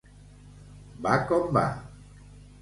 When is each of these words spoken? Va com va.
Va 1.07 1.19
com 1.33 1.45
va. 1.59 1.67